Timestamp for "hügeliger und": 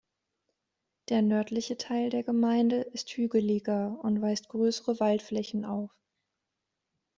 3.11-4.19